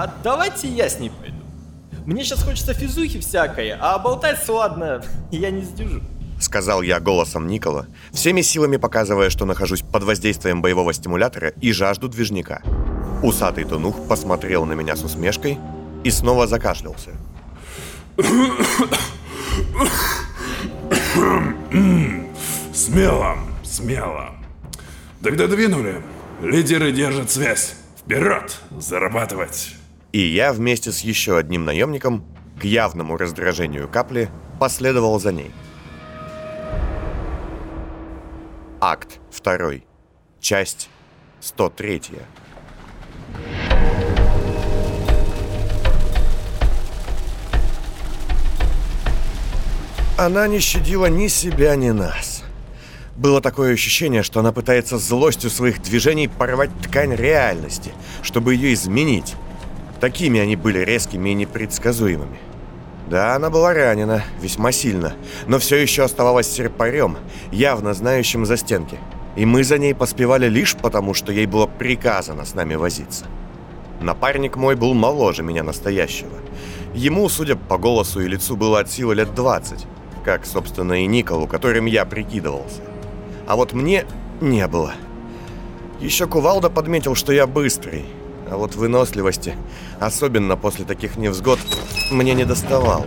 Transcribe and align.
а 0.00 0.10
давайте 0.24 0.66
я 0.66 0.88
с 0.88 0.98
ней 0.98 1.10
пойду. 1.10 1.36
Мне 2.06 2.24
сейчас 2.24 2.42
хочется 2.42 2.72
физухи 2.72 3.20
всякой, 3.20 3.72
а 3.78 3.98
болтать 3.98 4.48
ладно, 4.48 5.02
я 5.30 5.50
не 5.50 5.60
сдюжу. 5.60 6.00
Сказал 6.40 6.80
я 6.80 7.00
голосом 7.00 7.46
Никола, 7.46 7.86
всеми 8.10 8.40
силами 8.40 8.78
показывая, 8.78 9.28
что 9.28 9.44
нахожусь 9.44 9.82
под 9.82 10.04
воздействием 10.04 10.62
боевого 10.62 10.94
стимулятора 10.94 11.48
и 11.60 11.70
жажду 11.72 12.08
движника. 12.08 12.62
Усатый 13.22 13.64
тунух 13.64 14.08
посмотрел 14.08 14.64
на 14.64 14.72
меня 14.72 14.96
с 14.96 15.04
усмешкой 15.04 15.58
и 16.02 16.10
снова 16.10 16.46
закашлялся. 16.46 17.10
Смело, 22.72 23.36
смело. 23.62 24.30
Тогда 25.22 25.46
двинули. 25.46 26.02
Лидеры 26.40 26.90
держат 26.90 27.30
связь. 27.30 27.74
Вперед! 27.98 28.56
Зарабатывать! 28.78 29.76
И 30.12 30.20
я 30.20 30.52
вместе 30.52 30.90
с 30.90 31.00
еще 31.00 31.38
одним 31.38 31.64
наемником, 31.64 32.24
к 32.60 32.64
явному 32.64 33.16
раздражению 33.16 33.88
капли, 33.88 34.28
последовал 34.58 35.20
за 35.20 35.32
ней. 35.32 35.52
Акт 38.80 39.20
2. 39.44 39.82
Часть 40.40 40.90
103. 41.40 42.02
Она 50.18 50.48
не 50.48 50.58
щадила 50.58 51.06
ни 51.06 51.28
себя, 51.28 51.76
ни 51.76 51.90
нас. 51.90 52.42
Было 53.16 53.40
такое 53.40 53.74
ощущение, 53.74 54.22
что 54.22 54.40
она 54.40 54.52
пытается 54.52 54.98
злостью 54.98 55.50
своих 55.50 55.80
движений 55.80 56.26
порвать 56.26 56.70
ткань 56.82 57.14
реальности, 57.14 57.92
чтобы 58.22 58.54
ее 58.54 58.74
изменить. 58.74 59.36
Такими 60.00 60.40
они 60.40 60.56
были 60.56 60.78
резкими 60.78 61.30
и 61.30 61.34
непредсказуемыми. 61.34 62.38
Да, 63.08 63.34
она 63.34 63.50
была 63.50 63.74
ранена, 63.74 64.22
весьма 64.40 64.72
сильно, 64.72 65.14
но 65.46 65.58
все 65.58 65.76
еще 65.76 66.04
оставалась 66.04 66.50
серпарем, 66.50 67.18
явно 67.50 67.92
знающим 67.92 68.46
за 68.46 68.56
стенки. 68.56 68.98
И 69.36 69.44
мы 69.44 69.62
за 69.64 69.78
ней 69.78 69.94
поспевали 69.94 70.48
лишь 70.48 70.76
потому, 70.76 71.12
что 71.12 71.32
ей 71.32 71.46
было 71.46 71.66
приказано 71.66 72.44
с 72.44 72.54
нами 72.54 72.76
возиться. 72.76 73.26
Напарник 74.00 74.56
мой 74.56 74.76
был 74.76 74.94
моложе 74.94 75.42
меня 75.42 75.62
настоящего. 75.62 76.30
Ему, 76.94 77.28
судя 77.28 77.56
по 77.56 77.76
голосу 77.76 78.20
и 78.20 78.28
лицу, 78.28 78.56
было 78.56 78.80
от 78.80 78.90
силы 78.90 79.14
лет 79.14 79.34
20, 79.34 79.86
как, 80.24 80.46
собственно, 80.46 81.02
и 81.02 81.06
Николу, 81.06 81.46
которым 81.46 81.86
я 81.86 82.04
прикидывался. 82.04 82.80
А 83.46 83.56
вот 83.56 83.72
мне 83.72 84.06
не 84.40 84.66
было. 84.66 84.94
Еще 86.00 86.26
Кувалда 86.26 86.70
подметил, 86.70 87.14
что 87.14 87.32
я 87.32 87.46
быстрый, 87.46 88.06
а 88.50 88.56
вот 88.56 88.74
выносливости, 88.74 89.54
особенно 90.00 90.56
после 90.56 90.84
таких 90.84 91.16
невзгод, 91.16 91.58
мне 92.10 92.34
не 92.34 92.44
доставало. 92.44 93.06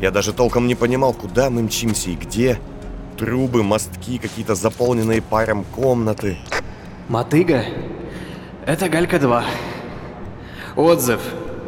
Я 0.00 0.10
даже 0.10 0.32
толком 0.32 0.66
не 0.66 0.74
понимал, 0.74 1.14
куда 1.14 1.48
мы 1.48 1.62
мчимся 1.62 2.10
и 2.10 2.16
где. 2.16 2.58
Трубы, 3.16 3.62
мостки, 3.62 4.18
какие-то 4.18 4.54
заполненные 4.54 5.22
паром 5.22 5.64
комнаты. 5.64 6.38
Мотыга? 7.08 7.64
Это 8.66 8.88
Галька-2. 8.88 9.44
Отзыв. 10.76 11.20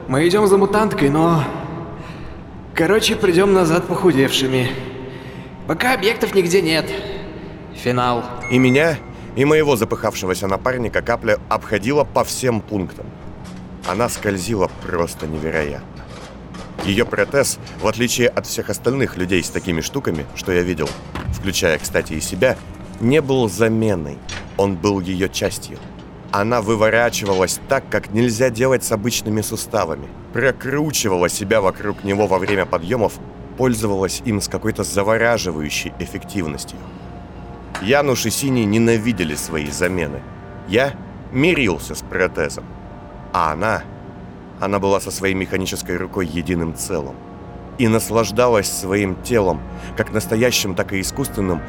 Мы 0.09 0.27
идем 0.29 0.47
за 0.47 0.59
мутанткой, 0.59 1.11
но... 1.11 1.45
Короче, 2.75 3.15
придем 3.15 3.53
назад 3.53 3.87
похудевшими. 3.87 4.71
Пока 5.67 5.95
объектов 5.95 6.35
нигде 6.35 6.61
нет. 6.61 6.91
Финал. 7.75 8.25
И 8.51 8.59
меня, 8.59 8.99
и 9.37 9.45
моего 9.45 9.77
запыхавшегося 9.77 10.47
напарника 10.47 11.03
капля 11.03 11.39
обходила 11.49 12.05
по 12.05 12.25
всем 12.25 12.61
пунктам. 12.61 13.07
Она 13.87 14.09
скользила 14.09 14.71
просто 14.83 15.27
невероятно. 15.27 16.05
Ее 16.85 17.05
протез, 17.05 17.59
в 17.81 17.87
отличие 17.87 18.29
от 18.29 18.47
всех 18.47 18.71
остальных 18.71 19.17
людей 19.17 19.43
с 19.43 19.51
такими 19.51 19.81
штуками, 19.81 20.27
что 20.35 20.53
я 20.53 20.63
видел, 20.63 20.89
включая, 21.33 21.79
кстати, 21.79 22.15
и 22.15 22.21
себя, 22.21 22.57
не 23.01 23.21
был 23.21 23.49
заменой. 23.49 24.19
Он 24.57 24.77
был 24.77 25.01
ее 25.01 25.29
частью. 25.29 25.79
Она 26.31 26.61
выворачивалась 26.61 27.61
так, 27.69 27.89
как 27.89 28.11
нельзя 28.11 28.51
делать 28.51 28.85
с 28.85 28.93
обычными 28.93 29.41
суставами. 29.41 30.09
Прокручивала 30.33 31.29
себя 31.29 31.61
вокруг 31.61 32.05
него 32.05 32.27
во 32.27 32.39
время 32.39 32.67
подъемов, 32.67 33.15
пользовалась 33.57 34.21
им 34.25 34.41
с 34.41 34.49
какой-то 34.49 34.83
завораживающей 34.85 35.93
эффективностью. 36.01 36.77
Януш 37.83 38.27
и 38.27 38.31
Синий 38.31 38.65
ненавидели 38.65 39.35
свои 39.35 39.67
замены. 39.67 40.23
Я 40.69 40.95
мирился 41.33 41.95
с 41.95 42.03
протезом. 42.03 42.65
А 43.33 43.53
она... 43.53 43.83
Она 44.61 44.79
была 44.79 45.01
со 45.01 45.11
своей 45.11 45.35
механической 45.35 45.97
рукой 45.97 46.27
единым 46.27 46.75
целым. 46.77 47.17
И 47.77 47.89
наслаждалась 47.89 48.71
своим 48.71 49.21
телом, 49.23 49.61
как 49.97 50.13
настоящим, 50.13 50.75
так 50.77 50.93
и 50.93 51.01
искусственным, 51.01 51.61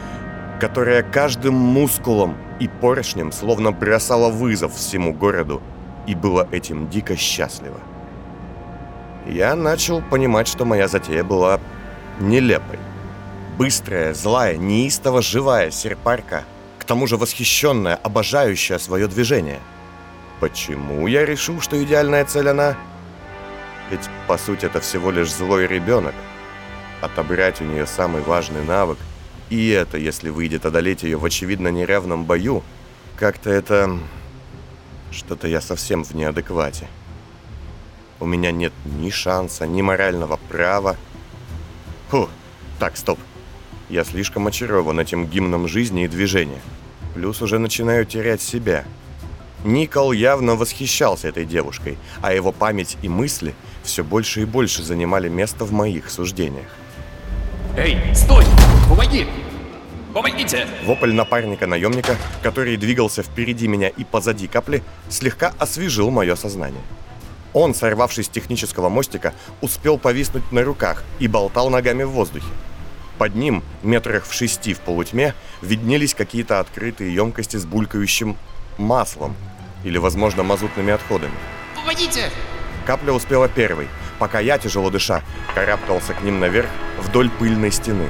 которое 0.59 1.01
каждым 1.01 1.55
мускулом 1.55 2.37
и 2.59 2.67
поршнем 2.67 3.31
словно 3.31 3.71
бросало 3.71 4.29
вызов 4.29 4.75
всему 4.75 5.13
городу 5.13 5.61
и 6.05 6.13
было 6.15 6.47
этим 6.51 6.87
дико 6.89 7.15
счастливо. 7.15 7.79
Я 9.27 9.55
начал 9.55 10.01
понимать, 10.01 10.47
что 10.47 10.65
моя 10.65 10.87
затея 10.87 11.23
была 11.23 11.59
нелепой. 12.19 12.77
Быстрая, 13.57 14.13
злая, 14.13 14.57
неистово 14.57 15.21
живая 15.21 15.71
серпарка, 15.71 16.43
к 16.77 16.83
тому 16.83 17.07
же 17.07 17.15
восхищенная, 17.15 17.95
обожающая 17.95 18.77
свое 18.77 19.07
движение. 19.07 19.61
Почему 20.41 21.07
я 21.07 21.25
решил, 21.25 21.61
что 21.61 21.81
идеальная 21.81 22.25
цель 22.25 22.49
она? 22.49 22.75
Ведь, 23.89 24.09
по 24.27 24.37
сути, 24.37 24.65
это 24.65 24.81
всего 24.81 25.09
лишь 25.09 25.31
злой 25.31 25.67
ребенок. 25.67 26.13
Отобрать 26.99 27.61
у 27.61 27.63
нее 27.63 27.87
самый 27.87 28.21
важный 28.23 28.61
навык, 28.61 28.97
и 29.49 29.69
это, 29.69 29.97
если 29.97 30.29
выйдет 30.29 30.65
одолеть 30.65 31.03
ее 31.03 31.15
в 31.15 31.23
очевидно 31.23 31.69
неравном 31.69 32.25
бою, 32.25 32.61
как-то 33.17 33.49
это... 33.49 33.97
Что-то 35.11 35.47
я 35.47 35.61
совсем 35.61 36.03
в 36.03 36.13
неадеквате. 36.13 36.89
У 38.19 38.25
меня 38.25 38.51
нет 38.51 38.73
ни 38.83 39.09
шанса, 39.09 39.65
ни 39.65 39.81
морального 39.81 40.37
права. 40.49 40.97
Фу, 42.09 42.27
так, 42.79 42.97
стоп. 42.97 43.17
Я 43.89 44.03
слишком 44.03 44.47
очарован 44.47 44.99
этим 44.99 45.27
гимном 45.27 45.67
жизни 45.67 46.05
и 46.05 46.07
движения. 46.07 46.61
Плюс 47.13 47.41
уже 47.41 47.59
начинаю 47.59 48.05
терять 48.05 48.41
себя. 48.41 48.83
Никол 49.63 50.11
явно 50.11 50.55
восхищался 50.55 51.27
этой 51.27 51.45
девушкой, 51.45 51.97
а 52.21 52.33
его 52.33 52.51
память 52.51 52.97
и 53.01 53.09
мысли 53.09 53.53
все 53.83 54.03
больше 54.03 54.41
и 54.41 54.45
больше 54.45 54.83
занимали 54.83 55.29
место 55.29 55.65
в 55.65 55.71
моих 55.71 56.09
суждениях. 56.09 56.67
Эй, 57.77 57.97
стой! 58.13 58.45
Помоги! 58.89 59.27
Помогите! 60.13 60.67
Вопль 60.85 61.13
напарника-наемника, 61.13 62.15
который 62.41 62.77
двигался 62.77 63.21
впереди 63.21 63.67
меня 63.67 63.89
и 63.89 64.03
позади 64.03 64.47
капли, 64.47 64.81
слегка 65.09 65.53
освежил 65.59 66.09
мое 66.09 66.35
сознание. 66.35 66.81
Он, 67.53 67.75
сорвавшись 67.75 68.25
с 68.25 68.29
технического 68.29 68.89
мостика, 68.89 69.33
успел 69.61 69.97
повиснуть 69.97 70.51
на 70.51 70.63
руках 70.63 71.03
и 71.19 71.27
болтал 71.27 71.69
ногами 71.69 72.03
в 72.03 72.11
воздухе. 72.11 72.47
Под 73.17 73.35
ним, 73.35 73.63
метрах 73.81 74.25
в 74.25 74.33
шести 74.33 74.73
в 74.73 74.79
полутьме, 74.79 75.33
виднелись 75.61 76.13
какие-то 76.13 76.59
открытые 76.59 77.13
емкости 77.13 77.55
с 77.55 77.65
булькающим 77.65 78.37
маслом 78.77 79.35
или, 79.83 79.97
возможно, 79.97 80.43
мазутными 80.43 80.91
отходами. 80.91 81.33
Помогите! 81.75 82.29
Капля 82.85 83.13
успела 83.13 83.47
первой, 83.47 83.87
пока 84.19 84.39
я, 84.39 84.57
тяжело 84.57 84.89
дыша, 84.89 85.23
карабкался 85.53 86.13
к 86.13 86.21
ним 86.21 86.39
наверх 86.39 86.69
вдоль 86.99 87.29
пыльной 87.29 87.71
стены. 87.71 88.09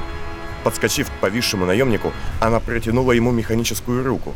Подскочив 0.63 1.09
к 1.09 1.13
повисшему 1.21 1.65
наемнику, 1.65 2.11
она 2.41 2.59
протянула 2.59 3.11
ему 3.11 3.31
механическую 3.31 4.03
руку. 4.03 4.33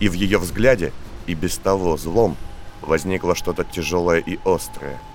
И 0.00 0.08
в 0.08 0.14
ее 0.14 0.38
взгляде, 0.38 0.92
и 1.26 1.34
без 1.34 1.56
того 1.58 1.96
злом, 1.96 2.36
возникло 2.82 3.36
что-то 3.36 3.62
тяжелое 3.62 4.18
и 4.18 4.38
острое– 4.44 4.98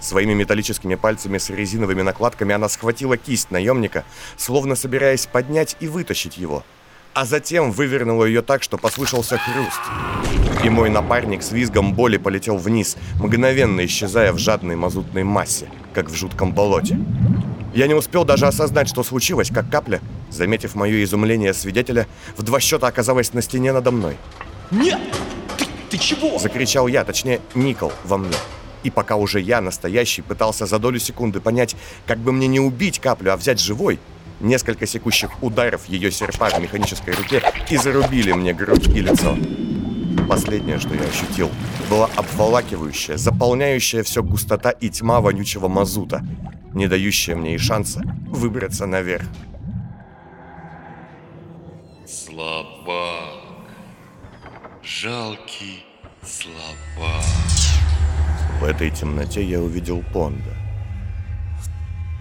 Своими 0.00 0.32
металлическими 0.32 0.94
пальцами 0.94 1.38
с 1.38 1.50
резиновыми 1.50 2.02
накладками 2.02 2.54
она 2.54 2.68
схватила 2.68 3.16
кисть 3.16 3.50
наемника, 3.50 4.04
словно 4.36 4.74
собираясь 4.74 5.26
поднять 5.26 5.76
и 5.80 5.88
вытащить 5.88 6.38
его. 6.38 6.64
А 7.12 7.26
затем 7.26 7.70
вывернула 7.70 8.24
ее 8.24 8.40
так, 8.40 8.62
что 8.62 8.78
послышался 8.78 9.36
хруст. 9.36 9.80
И 10.64 10.70
мой 10.70 10.90
напарник 10.90 11.42
с 11.42 11.50
визгом 11.52 11.92
боли 11.92 12.16
полетел 12.16 12.56
вниз, 12.56 12.96
мгновенно 13.16 13.84
исчезая 13.84 14.32
в 14.32 14.38
жадной 14.38 14.76
мазутной 14.76 15.24
массе, 15.24 15.68
как 15.92 16.08
в 16.08 16.14
жутком 16.14 16.52
болоте. 16.52 16.98
Я 17.74 17.86
не 17.88 17.94
успел 17.94 18.24
даже 18.24 18.46
осознать, 18.46 18.88
что 18.88 19.02
случилось, 19.02 19.50
как 19.50 19.70
капля, 19.70 20.00
заметив 20.30 20.74
мое 20.74 21.02
изумление 21.04 21.52
свидетеля, 21.52 22.06
в 22.36 22.42
два 22.42 22.60
счета 22.60 22.86
оказалась 22.86 23.32
на 23.32 23.42
стене 23.42 23.72
надо 23.72 23.90
мной. 23.90 24.16
«Нет! 24.70 25.00
Ты, 25.58 25.66
ты 25.90 25.98
чего?» 25.98 26.38
Закричал 26.38 26.86
я, 26.86 27.04
точнее, 27.04 27.40
Никол 27.54 27.92
во 28.04 28.18
мне. 28.18 28.36
И 28.82 28.90
пока 28.90 29.16
уже 29.16 29.40
я, 29.40 29.60
настоящий, 29.60 30.22
пытался 30.22 30.66
за 30.66 30.78
долю 30.78 30.98
секунды 30.98 31.40
понять, 31.40 31.76
как 32.06 32.18
бы 32.18 32.32
мне 32.32 32.46
не 32.46 32.60
убить 32.60 32.98
каплю, 32.98 33.32
а 33.32 33.36
взять 33.36 33.60
живой, 33.60 33.98
несколько 34.40 34.86
секущих 34.86 35.42
ударов 35.42 35.86
ее 35.88 36.10
серпа 36.10 36.48
в 36.50 36.58
механической 36.60 37.14
руке 37.14 37.42
и 37.68 37.76
зарубили 37.76 38.32
мне 38.32 38.52
грудь 38.52 38.88
и 38.88 39.00
лицо. 39.00 39.36
Последнее, 40.28 40.78
что 40.78 40.94
я 40.94 41.02
ощутил, 41.02 41.50
была 41.88 42.08
обволакивающая, 42.16 43.16
заполняющая 43.16 44.02
все 44.02 44.22
густота 44.22 44.70
и 44.70 44.88
тьма 44.88 45.20
вонючего 45.20 45.68
мазута, 45.68 46.24
не 46.72 46.86
дающая 46.86 47.34
мне 47.34 47.54
и 47.54 47.58
шанса 47.58 48.02
выбраться 48.28 48.86
наверх. 48.86 49.26
Слабак. 52.06 53.40
Жалкий 54.82 55.84
слабак. 56.24 57.24
В 58.60 58.64
этой 58.64 58.90
темноте 58.90 59.42
я 59.42 59.58
увидел 59.58 60.04
Понда. 60.12 60.50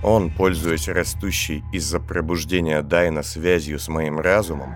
Он, 0.02 0.32
пользуясь 0.32 0.88
растущей 0.88 1.66
из-за 1.74 2.00
пробуждения 2.00 2.82
Дайна 2.82 3.24
связью 3.24 3.78
с 3.78 3.90
моим 3.90 4.22
разумом, 4.22 4.74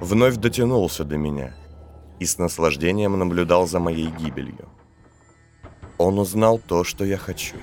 вновь 0.00 0.36
дотянулся 0.36 1.04
до 1.04 1.16
меня 1.16 1.54
и 2.18 2.26
с 2.26 2.36
наслаждением 2.36 3.18
наблюдал 3.18 3.66
за 3.66 3.80
моей 3.80 4.10
гибелью. 4.10 4.68
Он 5.96 6.18
узнал 6.18 6.58
то, 6.58 6.84
что 6.84 7.06
я 7.06 7.16
хочу. 7.16 7.56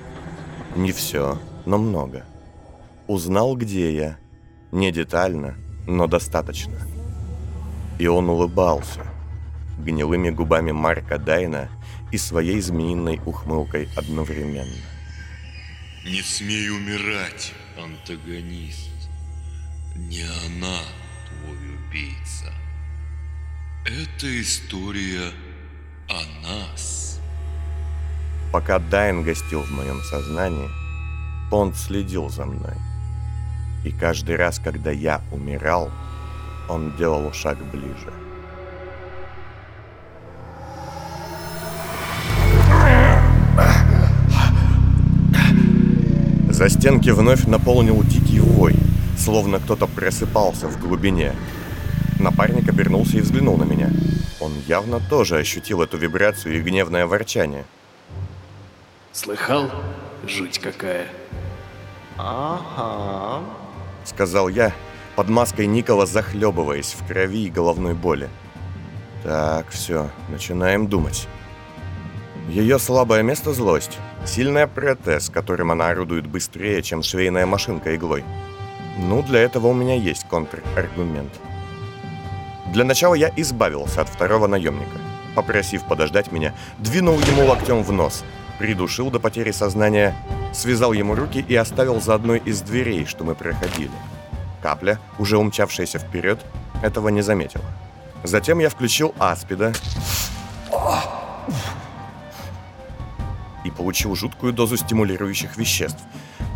Не 0.74 0.90
все, 0.90 1.38
но 1.66 1.78
много. 1.78 2.24
Узнал, 3.06 3.56
где 3.56 3.94
я. 3.94 4.18
Не 4.72 4.90
детально, 4.90 5.54
но 5.86 6.08
достаточно. 6.08 6.78
И 8.00 8.08
он 8.08 8.28
улыбался. 8.28 9.02
Гнилыми 9.78 10.30
губами 10.30 10.72
Марка 10.72 11.16
Дайна 11.16 11.68
и 12.12 12.18
своей 12.18 12.60
змеиной 12.60 13.20
ухмылкой 13.24 13.88
одновременно. 13.96 14.84
Не 16.04 16.22
смей 16.22 16.70
умирать, 16.70 17.52
антагонист. 17.76 18.90
Не 19.96 20.22
она 20.46 20.78
твой 21.28 21.56
убийца. 21.74 22.52
Это 23.84 24.40
история 24.40 25.32
о 26.08 26.22
нас. 26.42 27.20
Пока 28.52 28.78
Дайн 28.78 29.22
гостил 29.22 29.62
в 29.62 29.70
моем 29.70 30.00
сознании, 30.02 30.68
Понт 31.50 31.76
следил 31.76 32.28
за 32.28 32.46
мной. 32.46 32.74
И 33.84 33.90
каждый 33.90 34.36
раз, 34.36 34.58
когда 34.58 34.90
я 34.90 35.22
умирал, 35.30 35.90
он 36.68 36.96
делал 36.96 37.32
шаг 37.32 37.58
ближе. 37.70 38.12
За 46.56 46.70
стенки 46.70 47.10
вновь 47.10 47.44
наполнил 47.44 48.02
дикий 48.02 48.40
вой, 48.40 48.74
словно 49.18 49.58
кто-то 49.58 49.86
просыпался 49.86 50.68
в 50.68 50.80
глубине. 50.80 51.34
Напарник 52.18 52.66
обернулся 52.66 53.18
и 53.18 53.20
взглянул 53.20 53.58
на 53.58 53.64
меня. 53.64 53.90
Он 54.40 54.52
явно 54.66 54.98
тоже 54.98 55.36
ощутил 55.36 55.82
эту 55.82 55.98
вибрацию 55.98 56.56
и 56.56 56.62
гневное 56.62 57.06
ворчание. 57.06 57.66
Слыхал? 59.12 59.70
Жуть 60.26 60.58
какая. 60.58 61.08
Ага. 62.16 63.44
Сказал 64.06 64.48
я, 64.48 64.72
под 65.14 65.28
маской 65.28 65.66
Никола 65.66 66.06
захлебываясь 66.06 66.96
в 66.98 67.06
крови 67.06 67.48
и 67.48 67.50
головной 67.50 67.92
боли. 67.92 68.30
Так, 69.22 69.68
все, 69.68 70.08
начинаем 70.30 70.86
думать. 70.86 71.28
Ее 72.48 72.78
слабое 72.78 73.22
место– 73.22 73.52
злость. 73.52 73.98
Сильная 74.24 74.66
протез, 74.66 75.30
которым 75.30 75.70
она 75.70 75.90
орудует 75.90 76.26
быстрее, 76.26 76.82
чем 76.82 77.02
швейная 77.02 77.46
машинка 77.46 77.94
иглой. 77.94 78.24
Ну, 78.98 79.22
для 79.22 79.40
этого 79.40 79.68
у 79.68 79.74
меня 79.74 79.94
есть 79.94 80.26
контраргумент. 80.28 81.32
Для 82.72 82.84
начала 82.84 83.14
я 83.14 83.30
избавился 83.36 84.00
от 84.00 84.08
второго 84.08 84.46
наемника. 84.46 84.98
Попросив 85.34 85.84
подождать 85.84 86.32
меня, 86.32 86.54
двинул 86.78 87.18
ему 87.20 87.46
локтем 87.46 87.82
в 87.82 87.92
нос, 87.92 88.24
придушил 88.58 89.10
до 89.10 89.20
потери 89.20 89.50
сознания, 89.52 90.16
связал 90.52 90.92
ему 90.92 91.14
руки 91.14 91.44
и 91.46 91.54
оставил 91.54 92.00
за 92.00 92.14
одной 92.14 92.38
из 92.38 92.62
дверей, 92.62 93.04
что 93.04 93.22
мы 93.22 93.34
проходили. 93.34 93.90
Капля, 94.62 94.98
уже 95.18 95.36
умчавшаяся 95.36 95.98
вперед, 95.98 96.40
этого 96.82 97.08
не 97.10 97.20
заметила. 97.20 97.64
Затем 98.24 98.58
я 98.58 98.70
включил 98.70 99.14
аспида 99.18 99.72
получил 103.76 104.14
жуткую 104.14 104.52
дозу 104.52 104.76
стимулирующих 104.76 105.56
веществ. 105.56 106.02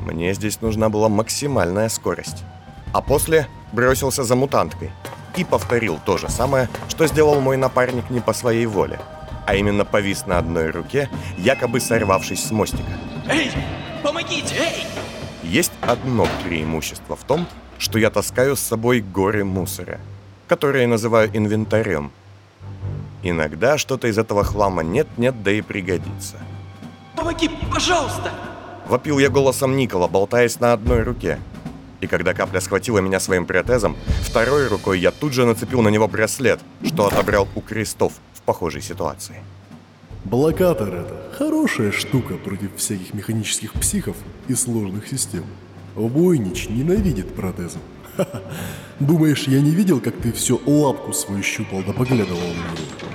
Мне 0.04 0.32
здесь 0.34 0.60
нужна 0.60 0.88
была 0.88 1.08
максимальная 1.08 1.88
скорость. 1.88 2.44
А 2.92 3.02
после 3.02 3.46
бросился 3.72 4.24
за 4.24 4.34
мутанткой 4.34 4.90
и 5.36 5.44
повторил 5.44 5.98
то 6.04 6.18
же 6.18 6.28
самое, 6.28 6.68
что 6.88 7.06
сделал 7.06 7.40
мой 7.40 7.56
напарник 7.56 8.10
не 8.10 8.20
по 8.20 8.32
своей 8.32 8.66
воле, 8.66 8.98
а 9.46 9.54
именно 9.54 9.84
повис 9.84 10.26
на 10.26 10.38
одной 10.38 10.70
руке, 10.70 11.08
якобы 11.38 11.80
сорвавшись 11.80 12.44
с 12.44 12.50
мостика. 12.50 12.90
Эй, 13.28 13.50
помогите, 14.02 14.56
эй! 14.58 14.86
Есть 15.42 15.72
одно 15.82 16.26
преимущество 16.44 17.16
в 17.16 17.24
том, 17.24 17.46
что 17.78 17.98
я 17.98 18.10
таскаю 18.10 18.56
с 18.56 18.60
собой 18.60 19.00
горы 19.00 19.44
мусора, 19.44 20.00
которые 20.48 20.86
называю 20.86 21.30
инвентарем. 21.32 22.10
Иногда 23.22 23.78
что-то 23.78 24.08
из 24.08 24.18
этого 24.18 24.44
хлама 24.44 24.82
нет-нет, 24.82 25.42
да 25.42 25.50
и 25.52 25.60
пригодится. 25.60 26.36
Помоги, 27.20 27.50
пожалуйста! 27.70 28.32
Вопил 28.88 29.18
я 29.18 29.28
голосом 29.28 29.76
Никола, 29.76 30.08
болтаясь 30.08 30.58
на 30.58 30.72
одной 30.72 31.02
руке. 31.02 31.38
И 32.00 32.06
когда 32.06 32.32
капля 32.32 32.60
схватила 32.60 33.00
меня 33.00 33.20
своим 33.20 33.44
протезом, 33.44 33.94
второй 34.22 34.68
рукой 34.68 34.98
я 34.98 35.10
тут 35.10 35.34
же 35.34 35.44
нацепил 35.44 35.82
на 35.82 35.90
него 35.90 36.08
браслет, 36.08 36.60
что 36.82 37.08
отобрал 37.08 37.46
у 37.54 37.60
крестов 37.60 38.14
в 38.32 38.40
похожей 38.40 38.80
ситуации. 38.80 39.36
Блокатор 40.24 40.94
это 40.94 41.30
хорошая 41.36 41.92
штука 41.92 42.38
против 42.38 42.74
всяких 42.76 43.12
механических 43.12 43.74
психов 43.74 44.16
и 44.48 44.54
сложных 44.54 45.06
систем. 45.06 45.44
Войнич 45.96 46.70
ненавидит 46.70 47.34
протезы. 47.34 47.80
Ха-ха. 48.16 48.40
Думаешь, 48.98 49.46
я 49.46 49.60
не 49.60 49.72
видел, 49.72 50.00
как 50.00 50.16
ты 50.16 50.32
все 50.32 50.58
лапку 50.64 51.12
свою 51.12 51.42
щупал 51.42 51.82
да 51.86 51.92
поглядывал 51.92 52.40
на 52.40 52.54
него? 52.54 53.10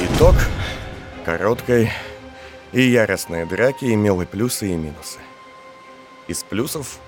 Итог 0.00 0.34
короткой 1.24 1.90
и 2.72 2.82
яростной 2.82 3.46
драки 3.46 3.86
имел 3.94 4.20
и 4.20 4.26
плюсы, 4.26 4.68
и 4.68 4.76
минусы. 4.76 5.18
Из 6.28 6.42
плюсов 6.42 6.98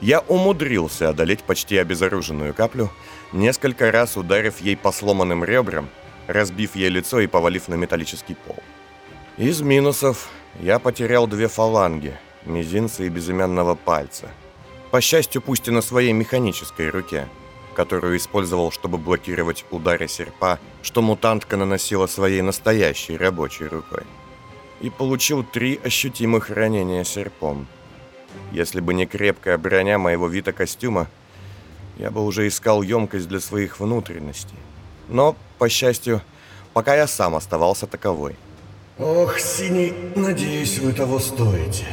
я 0.00 0.20
умудрился 0.20 1.08
одолеть 1.08 1.42
почти 1.42 1.76
обезоруженную 1.76 2.54
каплю, 2.54 2.90
несколько 3.32 3.90
раз 3.90 4.16
ударив 4.16 4.60
ей 4.60 4.76
по 4.76 4.92
сломанным 4.92 5.44
ребрам, 5.44 5.88
разбив 6.26 6.76
ей 6.76 6.88
лицо 6.88 7.20
и 7.20 7.26
повалив 7.26 7.68
на 7.68 7.74
металлический 7.74 8.34
пол. 8.34 8.56
Из 9.36 9.60
минусов 9.60 10.28
я 10.60 10.78
потерял 10.78 11.26
две 11.26 11.48
фаланги, 11.48 12.16
мизинца 12.44 13.04
и 13.04 13.08
безымянного 13.08 13.74
пальца. 13.74 14.28
По 14.90 15.00
счастью, 15.00 15.42
пусть 15.42 15.68
и 15.68 15.70
на 15.70 15.82
своей 15.82 16.12
механической 16.12 16.88
руке, 16.88 17.28
которую 17.74 18.16
использовал, 18.16 18.70
чтобы 18.70 18.98
блокировать 18.98 19.64
удары 19.70 20.08
серпа, 20.08 20.58
что 20.82 21.02
мутантка 21.02 21.56
наносила 21.56 22.06
своей 22.06 22.42
настоящей 22.42 23.16
рабочей 23.16 23.66
рукой. 23.66 24.02
И 24.80 24.90
получил 24.90 25.44
три 25.44 25.80
ощутимых 25.82 26.50
ранения 26.50 27.04
серпом. 27.04 27.66
Если 28.52 28.80
бы 28.80 28.94
не 28.94 29.06
крепкая 29.06 29.58
броня 29.58 29.98
моего 29.98 30.28
вида 30.28 30.52
костюма, 30.52 31.08
я 31.98 32.10
бы 32.10 32.24
уже 32.24 32.48
искал 32.48 32.82
емкость 32.82 33.28
для 33.28 33.40
своих 33.40 33.78
внутренностей. 33.78 34.56
Но, 35.08 35.36
по 35.58 35.68
счастью, 35.68 36.22
пока 36.72 36.94
я 36.94 37.06
сам 37.06 37.34
оставался 37.34 37.86
таковой. 37.86 38.36
Ох, 38.98 39.38
Синий, 39.38 39.92
надеюсь, 40.14 40.78
вы 40.78 40.92
того 40.92 41.18
стоите. 41.18 41.86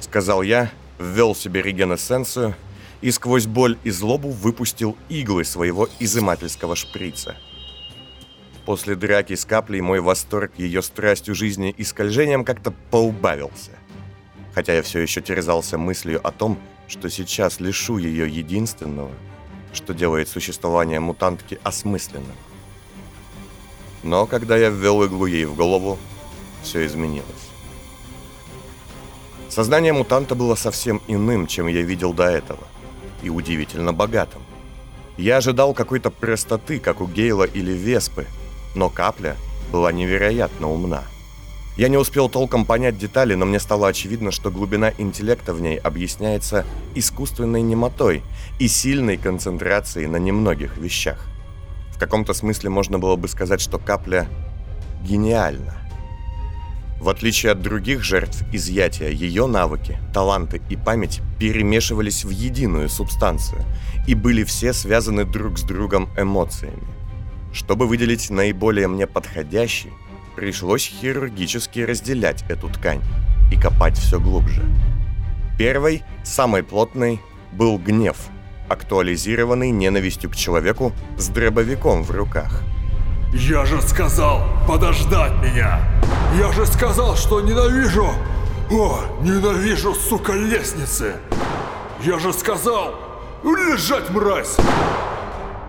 Сказал 0.00 0.42
я, 0.42 0.70
ввел 0.98 1.34
себе 1.34 1.62
регенесценцию 1.62 2.54
и 3.02 3.10
сквозь 3.10 3.46
боль 3.46 3.76
и 3.84 3.90
злобу 3.90 4.30
выпустил 4.30 4.96
иглы 5.08 5.44
своего 5.44 5.88
изымательского 5.98 6.76
шприца. 6.76 7.36
После 8.64 8.94
драки 8.94 9.34
с 9.34 9.44
каплей 9.44 9.80
мой 9.80 10.00
восторг 10.00 10.52
ее 10.56 10.82
страстью 10.82 11.34
жизни 11.34 11.74
и 11.76 11.82
скольжением 11.82 12.44
как-то 12.44 12.72
поубавился. 12.90 13.72
Хотя 14.54 14.74
я 14.74 14.82
все 14.82 15.00
еще 15.00 15.20
терзался 15.20 15.78
мыслью 15.78 16.20
о 16.26 16.30
том, 16.30 16.58
что 16.86 17.10
сейчас 17.10 17.58
лишу 17.58 17.98
ее 17.98 18.28
единственного, 18.28 19.10
что 19.72 19.94
делает 19.94 20.28
существование 20.28 21.00
мутантки 21.00 21.58
осмысленным. 21.64 22.36
Но 24.04 24.26
когда 24.26 24.56
я 24.56 24.68
ввел 24.68 25.02
иглу 25.04 25.26
ей 25.26 25.44
в 25.44 25.56
голову, 25.56 25.98
все 26.62 26.86
изменилось. 26.86 27.26
Сознание 29.48 29.92
мутанта 29.92 30.34
было 30.34 30.54
совсем 30.54 31.02
иным, 31.08 31.46
чем 31.46 31.66
я 31.66 31.82
видел 31.82 32.12
до 32.12 32.24
этого, 32.24 32.66
и 33.22 33.30
удивительно 33.30 33.92
богатым. 33.92 34.42
Я 35.16 35.38
ожидал 35.38 35.74
какой-то 35.74 36.10
простоты, 36.10 36.78
как 36.78 37.00
у 37.00 37.06
Гейла 37.06 37.44
или 37.44 37.72
Веспы, 37.72 38.26
но 38.74 38.88
капля 38.88 39.36
была 39.70 39.92
невероятно 39.92 40.70
умна. 40.70 41.04
Я 41.76 41.88
не 41.88 41.96
успел 41.96 42.28
толком 42.28 42.66
понять 42.66 42.98
детали, 42.98 43.34
но 43.34 43.46
мне 43.46 43.58
стало 43.58 43.88
очевидно, 43.88 44.30
что 44.30 44.50
глубина 44.50 44.92
интеллекта 44.98 45.54
в 45.54 45.60
ней 45.62 45.78
объясняется 45.78 46.66
искусственной 46.94 47.62
немотой 47.62 48.22
и 48.58 48.68
сильной 48.68 49.16
концентрацией 49.16 50.06
на 50.06 50.16
немногих 50.16 50.76
вещах. 50.76 51.26
В 51.90 51.98
каком-то 51.98 52.34
смысле 52.34 52.68
можно 52.68 52.98
было 52.98 53.16
бы 53.16 53.26
сказать, 53.28 53.60
что 53.60 53.78
капля 53.78 54.28
гениальна. 55.02 55.81
В 57.02 57.08
отличие 57.08 57.50
от 57.50 57.60
других 57.60 58.04
жертв 58.04 58.44
изъятия, 58.52 59.10
ее 59.10 59.48
навыки, 59.48 59.98
таланты 60.14 60.62
и 60.70 60.76
память 60.76 61.20
перемешивались 61.36 62.24
в 62.24 62.30
единую 62.30 62.88
субстанцию 62.88 63.64
и 64.06 64.14
были 64.14 64.44
все 64.44 64.72
связаны 64.72 65.24
друг 65.24 65.58
с 65.58 65.62
другом 65.62 66.08
эмоциями. 66.16 66.86
Чтобы 67.52 67.88
выделить 67.88 68.30
наиболее 68.30 68.86
мне 68.86 69.08
подходящий, 69.08 69.90
пришлось 70.36 70.84
хирургически 70.84 71.80
разделять 71.80 72.44
эту 72.48 72.68
ткань 72.68 73.02
и 73.50 73.56
копать 73.58 73.98
все 73.98 74.20
глубже. 74.20 74.62
Первой, 75.58 76.04
самой 76.22 76.62
плотной, 76.62 77.20
был 77.50 77.78
гнев, 77.78 78.16
актуализированный 78.68 79.72
ненавистью 79.72 80.30
к 80.30 80.36
человеку 80.36 80.92
с 81.18 81.26
дробовиком 81.30 82.04
в 82.04 82.12
руках. 82.12 82.62
Я 83.34 83.64
же 83.66 83.82
сказал 83.82 84.46
подождать 84.68 85.32
меня! 85.42 85.80
Я 86.38 86.50
же 86.52 86.64
сказал, 86.66 87.16
что 87.16 87.40
ненавижу! 87.40 88.08
О, 88.70 89.00
ненавижу, 89.20 89.94
сука, 89.94 90.32
лестницы! 90.32 91.16
Я 92.00 92.18
же 92.18 92.32
сказал! 92.32 92.94
Лежать, 93.42 94.08
мразь! 94.10 94.56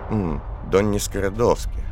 М, 0.10 0.42
Донни 0.72 1.00
Скородовски. 1.00 1.84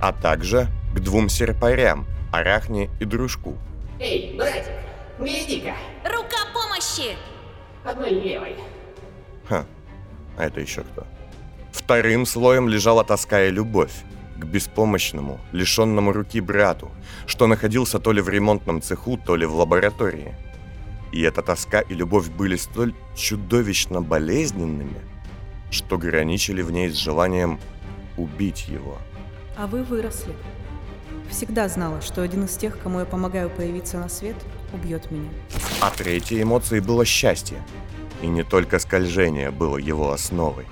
А 0.00 0.12
также 0.12 0.68
к 0.94 1.00
двум 1.00 1.28
серпарям, 1.30 2.06
Арахне 2.32 2.90
и 3.00 3.04
Дружку. 3.06 3.56
Эй, 3.98 4.34
братик, 4.36 4.72
гляди-ка, 5.18 5.74
Рука 6.04 6.36
помощи! 6.52 7.16
одной 7.82 8.10
левой. 8.10 8.56
Ха, 9.48 9.64
а 10.36 10.44
это 10.44 10.60
еще 10.60 10.82
кто? 10.82 11.06
Вторым 11.72 12.26
слоем 12.26 12.68
лежала 12.68 13.04
тоска 13.04 13.44
и 13.44 13.50
любовь 13.50 13.92
к 14.38 14.44
беспомощному, 14.44 15.40
лишенному 15.52 16.12
руки 16.12 16.40
брату, 16.40 16.90
что 17.26 17.46
находился 17.46 17.98
то 17.98 18.12
ли 18.12 18.20
в 18.20 18.28
ремонтном 18.28 18.82
цеху, 18.82 19.16
то 19.16 19.36
ли 19.36 19.46
в 19.46 19.54
лаборатории. 19.54 20.34
И 21.12 21.22
эта 21.22 21.42
тоска 21.42 21.80
и 21.80 21.94
любовь 21.94 22.28
были 22.28 22.56
столь 22.56 22.94
чудовищно 23.16 24.02
болезненными, 24.02 25.00
что 25.70 25.98
граничили 25.98 26.62
в 26.62 26.70
ней 26.70 26.90
с 26.90 26.94
желанием 26.94 27.58
убить 28.16 28.68
его. 28.68 28.98
А 29.56 29.66
вы 29.66 29.82
выросли. 29.82 30.34
Всегда 31.30 31.68
знала, 31.68 32.00
что 32.02 32.22
один 32.22 32.44
из 32.44 32.56
тех, 32.56 32.78
кому 32.78 33.00
я 33.00 33.04
помогаю 33.04 33.50
появиться 33.50 33.98
на 33.98 34.08
свет, 34.08 34.36
убьет 34.72 35.10
меня. 35.10 35.30
А 35.80 35.90
третьей 35.90 36.42
эмоцией 36.42 36.80
было 36.80 37.04
счастье. 37.04 37.58
И 38.22 38.26
не 38.26 38.42
только 38.42 38.78
скольжение 38.78 39.50
было 39.50 39.76
его 39.76 40.12
основой. 40.12 40.66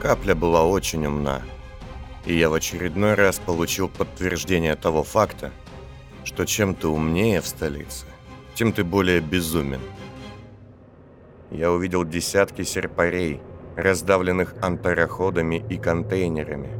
Капля 0.00 0.34
была 0.34 0.64
очень 0.64 1.06
умна. 1.06 1.42
И 2.24 2.38
я 2.38 2.48
в 2.48 2.54
очередной 2.54 3.14
раз 3.14 3.38
получил 3.38 3.88
подтверждение 3.88 4.76
того 4.76 5.02
факта, 5.02 5.50
что 6.24 6.44
чем 6.44 6.74
ты 6.74 6.86
умнее 6.86 7.40
в 7.40 7.46
столице, 7.46 8.06
тем 8.54 8.72
ты 8.72 8.84
более 8.84 9.20
безумен. 9.20 9.80
Я 11.50 11.72
увидел 11.72 12.04
десятки 12.04 12.62
серпарей, 12.62 13.40
раздавленных 13.76 14.54
антароходами 14.62 15.64
и 15.68 15.76
контейнерами, 15.78 16.70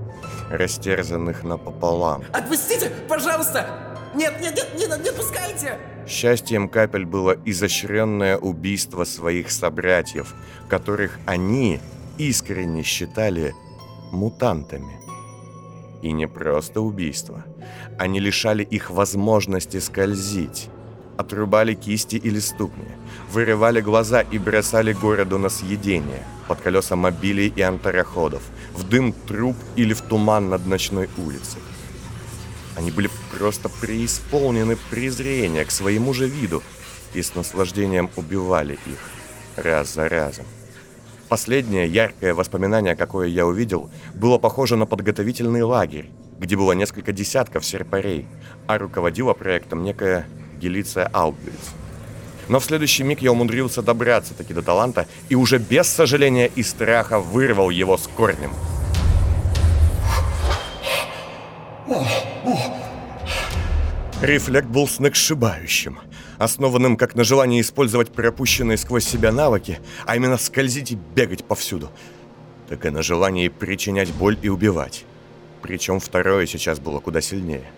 растерзанных 0.51 1.43
напополам. 1.43 2.25
Отпустите, 2.33 2.91
пожалуйста! 3.09 3.67
Нет, 4.15 4.41
нет, 4.41 4.55
нет, 4.55 4.75
не, 4.75 5.03
не 5.03 5.09
отпускайте! 5.09 5.79
Счастьем 6.07 6.69
капель 6.69 7.07
было 7.07 7.37
изощренное 7.45 8.37
убийство 8.37 9.05
своих 9.05 9.51
собратьев, 9.51 10.35
которых 10.69 11.19
они 11.27 11.81
искренне 12.19 12.83
считали 12.83 13.55
мутантами. 14.11 15.02
И 16.03 16.13
не 16.13 16.27
просто 16.27 16.81
убийство. 16.81 17.45
Они 17.99 18.21
лишали 18.21 18.65
их 18.65 18.91
возможности 18.91 19.79
скользить. 19.79 20.69
Отрубали 21.17 21.75
кисти 21.75 22.17
или 22.17 22.41
ступни, 22.41 22.89
вырывали 23.31 23.81
глаза 23.81 24.23
и 24.23 24.39
бросали 24.39 24.93
городу 24.93 25.39
на 25.39 25.49
съедение, 25.49 26.25
под 26.49 26.61
колеса 26.61 26.97
мобилей 26.97 27.53
и 27.55 27.61
антароходов, 27.61 28.43
в 28.75 28.89
дым 28.89 29.13
труб 29.13 29.57
или 29.77 29.93
в 29.93 30.01
туман 30.01 30.49
над 30.49 30.67
ночной 30.67 31.09
улицей. 31.19 31.61
Они 32.77 32.91
были 32.91 33.11
просто 33.37 33.69
преисполнены 33.69 34.77
презрения 34.91 35.65
к 35.65 35.71
своему 35.71 36.15
же 36.15 36.27
виду 36.27 36.63
и 37.15 37.23
с 37.23 37.35
наслаждением 37.35 38.11
убивали 38.17 38.79
их 38.87 38.99
раз 39.57 39.95
за 39.95 40.09
разом. 40.09 40.47
Последнее 41.33 41.87
яркое 41.87 42.35
воспоминание, 42.35 42.95
какое 42.95 43.27
я 43.27 43.47
увидел, 43.47 43.91
было 44.13 44.37
похоже 44.37 44.77
на 44.77 44.85
подготовительный 44.85 45.63
лагерь, 45.63 46.11
где 46.39 46.57
было 46.59 46.73
несколько 46.73 47.11
десятков 47.11 47.65
серпарей, 47.65 48.27
а 48.67 48.77
руководила 48.77 49.33
проектом 49.33 49.83
некая 49.83 50.27
Гелиция 50.61 51.09
Аубвиц. 51.11 51.73
Но 52.49 52.61
в 52.61 52.65
следующий 52.67 53.03
миг 53.03 53.23
я 53.23 53.33
умудрился 53.33 53.81
добраться 53.81 54.35
таки 54.35 54.53
до 54.53 54.61
таланта 54.61 55.07
и 55.31 55.35
уже 55.35 55.57
без 55.57 55.89
сожаления 55.89 56.51
и 56.55 56.63
страха 56.63 57.19
вырвал 57.19 57.71
его 57.71 57.97
с 57.97 58.07
корнем. 58.09 58.53
Рефлект 64.21 64.69
был 64.69 64.87
сногсшибающим, 64.87 65.99
основанным 66.39 66.97
как 66.97 67.15
на 67.15 67.25
желании 67.25 67.61
использовать 67.61 68.13
пропущенные 68.13 68.77
сквозь 68.77 69.05
себя 69.05 69.33
навыки, 69.33 69.81
а 70.07 70.17
именно 70.17 70.37
скользить 70.37 70.93
и 70.93 70.99
бегать 71.15 71.45
повсюду, 71.45 71.91
так 72.69 72.85
и 72.87 72.91
на 72.91 73.03
желании 73.03 73.49
причинять 73.49 74.13
боль 74.13 74.39
и 74.43 74.49
убивать. 74.49 75.05
Причем 75.63 76.01
второе 76.01 76.47
сейчас 76.47 76.81
было 76.81 76.99
куда 77.01 77.21
сильнее. 77.21 77.71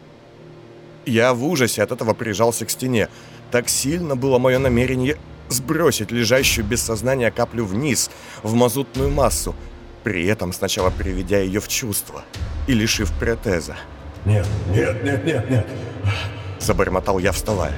Я 1.06 1.34
в 1.34 1.44
ужасе 1.44 1.82
от 1.82 1.92
этого 1.92 2.14
прижался 2.14 2.64
к 2.64 2.70
стене. 2.70 3.08
Так 3.50 3.68
сильно 3.68 4.16
было 4.16 4.38
мое 4.38 4.58
намерение 4.58 5.18
сбросить 5.48 6.10
лежащую 6.10 6.64
без 6.64 6.82
сознания 6.82 7.30
каплю 7.30 7.66
вниз, 7.66 8.10
в 8.42 8.54
мазутную 8.54 9.10
массу, 9.10 9.54
при 10.02 10.26
этом 10.26 10.52
сначала 10.52 10.90
приведя 10.90 11.38
ее 11.38 11.60
в 11.60 11.68
чувство 11.68 12.24
и 12.66 12.72
лишив 12.72 13.12
протеза. 13.18 13.76
Нет, 14.24 14.46
нет, 14.70 15.04
нет, 15.04 15.24
нет, 15.24 15.50
нет. 15.50 15.66
Забормотал 16.58 17.18
я, 17.18 17.32
вставая. 17.32 17.76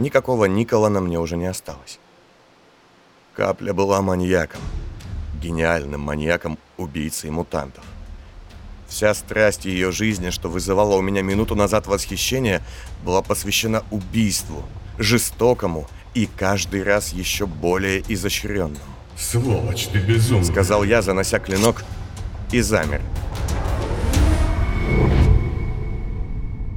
Никакого 0.00 0.46
Никола 0.46 0.88
на 0.88 1.02
мне 1.02 1.18
уже 1.18 1.36
не 1.36 1.44
осталось. 1.44 1.98
Капля 3.34 3.74
была 3.74 4.00
маньяком. 4.00 4.62
Гениальным 5.42 6.00
маньяком, 6.00 6.56
убийцей 6.78 7.28
мутантов. 7.30 7.84
Вся 8.88 9.12
страсть 9.12 9.66
ее 9.66 9.92
жизни, 9.92 10.30
что 10.30 10.48
вызывала 10.48 10.96
у 10.96 11.02
меня 11.02 11.20
минуту 11.20 11.54
назад 11.54 11.86
восхищение, 11.86 12.62
была 13.04 13.20
посвящена 13.20 13.84
убийству, 13.90 14.62
жестокому 14.98 15.86
и 16.14 16.26
каждый 16.26 16.82
раз 16.82 17.12
еще 17.12 17.44
более 17.44 18.02
изощренному. 18.08 18.80
Сволочь 19.18 19.88
ты 19.88 19.98
безумный. 19.98 20.46
Сказал 20.46 20.82
я, 20.82 21.02
занося 21.02 21.38
клинок, 21.38 21.84
и 22.52 22.62
замер. 22.62 23.02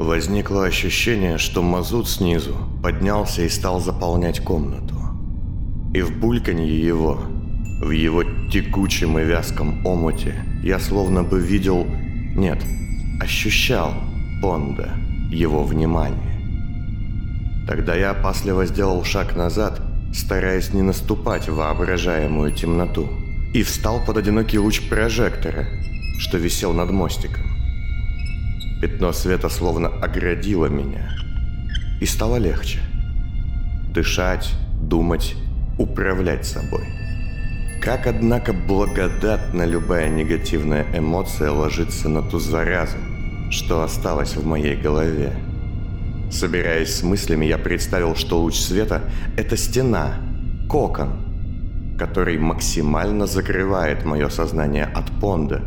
Возникло 0.03 0.65
ощущение, 0.65 1.37
что 1.37 1.61
мазут 1.61 2.09
снизу 2.09 2.53
поднялся 2.83 3.41
и 3.43 3.47
стал 3.47 3.79
заполнять 3.79 4.41
комнату. 4.41 4.95
И 5.93 6.01
в 6.01 6.19
бульканье 6.19 6.77
его, 6.77 7.21
в 7.81 7.89
его 7.91 8.25
текучем 8.51 9.17
и 9.17 9.23
вязком 9.23 9.85
омуте, 9.85 10.35
я 10.61 10.79
словно 10.79 11.23
бы 11.23 11.39
видел, 11.39 11.87
нет, 12.35 12.61
ощущал 13.21 13.93
Понда, 14.41 14.91
его 15.31 15.63
внимание. 15.63 16.37
Тогда 17.65 17.95
я 17.95 18.11
опасливо 18.11 18.65
сделал 18.65 19.05
шаг 19.05 19.37
назад, 19.37 19.81
стараясь 20.13 20.73
не 20.73 20.81
наступать 20.81 21.47
в 21.47 21.55
воображаемую 21.55 22.51
темноту, 22.51 23.07
и 23.53 23.63
встал 23.63 24.03
под 24.05 24.17
одинокий 24.17 24.59
луч 24.59 24.81
прожектора, 24.89 25.65
что 26.19 26.37
висел 26.37 26.73
над 26.73 26.91
мостиком. 26.91 27.52
Пятно 28.83 29.13
света 29.13 29.47
словно 29.47 29.87
оградило 29.87 30.65
меня, 30.65 31.09
и 32.01 32.05
стало 32.05 32.35
легче. 32.35 32.79
Дышать, 33.93 34.51
думать, 34.81 35.35
управлять 35.77 36.45
собой. 36.45 36.83
Как, 37.81 38.07
однако, 38.07 38.51
благодатна 38.51 39.63
любая 39.63 40.09
негативная 40.09 40.85
эмоция 40.93 41.51
ложится 41.51 42.09
на 42.09 42.23
ту 42.23 42.39
заразу, 42.39 42.97
что 43.51 43.83
осталось 43.83 44.35
в 44.35 44.45
моей 44.45 44.75
голове. 44.75 45.31
Собираясь 46.29 46.93
с 46.93 47.03
мыслями, 47.03 47.45
я 47.45 47.57
представил, 47.57 48.17
что 48.17 48.41
луч 48.41 48.55
света– 48.55 49.09
это 49.37 49.55
стена, 49.55 50.15
кокон, 50.69 51.95
который 51.97 52.37
максимально 52.37 53.27
закрывает 53.27 54.03
мое 54.03 54.27
сознание 54.27 54.83
от 54.93 55.09
понда. 55.21 55.61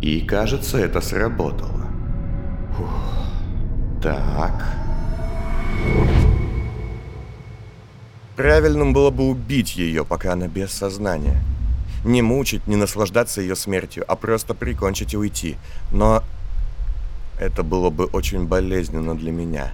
И, 0.00 0.20
кажется, 0.20 0.78
это 0.78 1.00
сработало. 1.00 1.83
Так. 4.02 4.84
Правильным 8.36 8.92
было 8.92 9.10
бы 9.10 9.28
убить 9.28 9.76
ее, 9.76 10.04
пока 10.04 10.32
она 10.32 10.48
без 10.48 10.72
сознания. 10.72 11.40
Не 12.04 12.20
мучить, 12.20 12.66
не 12.66 12.76
наслаждаться 12.76 13.40
ее 13.40 13.56
смертью, 13.56 14.04
а 14.08 14.16
просто 14.16 14.54
прикончить 14.54 15.14
и 15.14 15.16
уйти. 15.16 15.56
Но 15.92 16.22
это 17.40 17.62
было 17.62 17.90
бы 17.90 18.06
очень 18.06 18.46
болезненно 18.46 19.16
для 19.16 19.32
меня. 19.32 19.72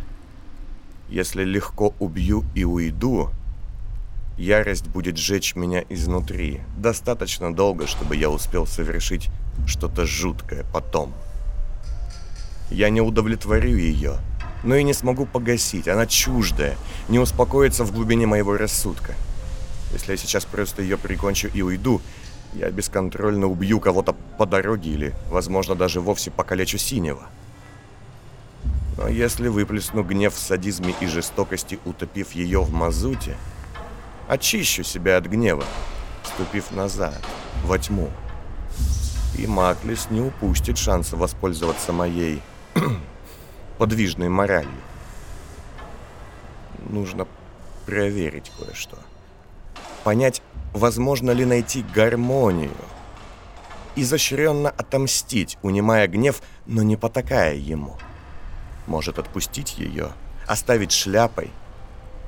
Если 1.08 1.42
легко 1.42 1.94
убью 1.98 2.44
и 2.54 2.64
уйду, 2.64 3.30
ярость 4.38 4.88
будет 4.88 5.16
сжечь 5.16 5.56
меня 5.56 5.82
изнутри. 5.88 6.60
Достаточно 6.76 7.54
долго, 7.54 7.86
чтобы 7.86 8.14
я 8.14 8.30
успел 8.30 8.66
совершить 8.66 9.28
что-то 9.66 10.06
жуткое 10.06 10.64
потом. 10.72 11.12
Я 12.70 12.90
не 12.90 13.00
удовлетворю 13.00 13.76
ее, 13.76 14.18
но 14.62 14.76
и 14.76 14.84
не 14.84 14.94
смогу 14.94 15.26
погасить. 15.26 15.88
Она 15.88 16.06
чуждая, 16.06 16.76
не 17.08 17.18
успокоится 17.18 17.84
в 17.84 17.92
глубине 17.92 18.26
моего 18.26 18.56
рассудка. 18.56 19.14
Если 19.92 20.12
я 20.12 20.16
сейчас 20.16 20.44
просто 20.44 20.82
ее 20.82 20.96
прикончу 20.96 21.48
и 21.52 21.62
уйду, 21.62 22.00
я 22.54 22.70
бесконтрольно 22.70 23.46
убью 23.46 23.80
кого-то 23.80 24.14
по 24.38 24.46
дороге 24.46 24.90
или, 24.90 25.14
возможно, 25.30 25.74
даже 25.74 26.00
вовсе 26.00 26.30
покалечу 26.30 26.78
синего. 26.78 27.22
Но 28.96 29.08
если 29.08 29.48
выплесну 29.48 30.02
гнев 30.02 30.34
в 30.34 30.38
садизме 30.38 30.94
и 31.00 31.06
жестокости, 31.06 31.78
утопив 31.84 32.32
ее 32.32 32.62
в 32.62 32.72
мазуте, 32.72 33.36
очищу 34.28 34.84
себя 34.84 35.16
от 35.16 35.26
гнева, 35.26 35.64
ступив 36.22 36.70
назад, 36.70 37.20
во 37.64 37.78
тьму. 37.78 38.10
И 39.38 39.46
Маклис 39.46 40.08
не 40.10 40.20
упустит 40.20 40.76
шанса 40.76 41.16
воспользоваться 41.16 41.92
моей 41.92 42.42
подвижной 43.78 44.28
моралью. 44.28 44.70
Нужно 46.88 47.26
проверить 47.86 48.52
кое-что. 48.58 48.98
Понять, 50.04 50.42
возможно 50.72 51.30
ли 51.30 51.44
найти 51.44 51.84
гармонию. 51.94 52.70
Изощренно 53.96 54.70
отомстить, 54.70 55.58
унимая 55.62 56.06
гнев, 56.06 56.42
но 56.66 56.82
не 56.82 56.96
потакая 56.96 57.54
ему. 57.54 57.96
Может 58.86 59.18
отпустить 59.18 59.78
ее, 59.78 60.12
оставить 60.46 60.92
шляпой. 60.92 61.50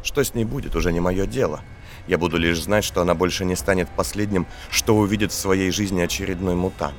Что 0.03 0.25
с 0.25 0.35
ней 0.35 0.45
будет, 0.45 0.75
уже 0.75 0.93
не 0.93 1.01
мое 1.01 1.27
дело. 1.27 1.61
Я 2.07 2.19
буду 2.19 2.37
лишь 2.37 2.61
знать, 2.61 2.85
что 2.85 3.01
она 3.01 3.15
больше 3.15 3.45
не 3.45 3.57
станет 3.57 3.89
последним, 3.91 4.47
что 4.71 4.97
увидит 4.97 5.31
в 5.33 5.39
своей 5.39 5.71
жизни 5.71 6.01
очередной 6.01 6.55
мутант. 6.55 6.97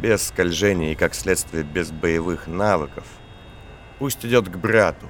Без 0.00 0.28
скольжения 0.28 0.92
и, 0.92 0.96
как 0.96 1.14
следствие, 1.14 1.62
без 1.62 1.90
боевых 1.90 2.46
навыков– 2.46 3.04
Пусть 4.00 4.24
идет 4.24 4.48
к 4.48 4.56
брату. 4.56 5.06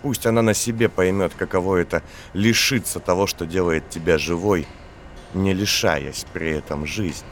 Пусть 0.00 0.24
она 0.24 0.40
на 0.40 0.54
себе 0.54 0.88
поймет, 0.88 1.34
каково 1.36 1.76
это 1.76 2.02
лишиться 2.32 2.98
того, 2.98 3.26
что 3.26 3.44
делает 3.44 3.90
тебя 3.90 4.16
живой, 4.16 4.66
не 5.34 5.52
лишаясь 5.52 6.24
при 6.32 6.50
этом 6.52 6.86
жизни. 6.86 7.28